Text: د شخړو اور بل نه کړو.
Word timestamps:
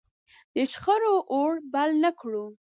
د 0.55 0.55
شخړو 0.71 1.15
اور 1.33 1.53
بل 1.73 1.89
نه 2.03 2.11
کړو. 2.19 2.45